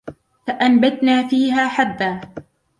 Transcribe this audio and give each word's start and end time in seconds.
فَأَنْبَتْنَا 0.47 1.27
فِيهَا 1.27 1.67
حَبًّا 1.67 2.21